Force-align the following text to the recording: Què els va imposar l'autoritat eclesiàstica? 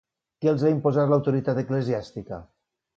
Què 0.45 0.49
els 0.53 0.65
va 0.67 0.71
imposar 0.77 1.05
l'autoritat 1.13 1.63
eclesiàstica? 1.67 2.45